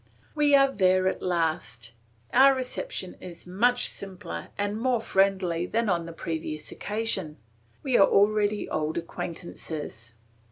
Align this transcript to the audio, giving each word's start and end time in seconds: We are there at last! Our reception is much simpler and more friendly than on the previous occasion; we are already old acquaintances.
We 0.33 0.55
are 0.55 0.71
there 0.71 1.07
at 1.07 1.21
last! 1.21 1.93
Our 2.33 2.55
reception 2.55 3.15
is 3.21 3.45
much 3.45 3.87
simpler 3.87 4.47
and 4.57 4.81
more 4.81 4.99
friendly 4.99 5.67
than 5.67 5.89
on 5.89 6.07
the 6.07 6.11
previous 6.11 6.71
occasion; 6.71 7.37
we 7.83 7.95
are 7.99 8.07
already 8.07 8.67
old 8.67 8.97
acquaintances. 8.97 10.15